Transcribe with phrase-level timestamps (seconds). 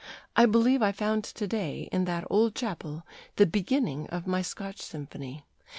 [0.35, 3.05] I believe I found to day in that old chapel
[3.35, 5.45] the beginning of my Scotch symphony."